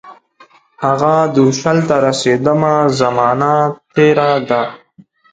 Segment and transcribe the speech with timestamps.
[0.83, 3.53] هغه درشل ته رسیدمه، زمانه
[3.93, 4.61] تیره ده